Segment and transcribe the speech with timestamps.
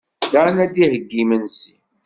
[0.33, 1.73] Dan ad d-iheyyi imensi.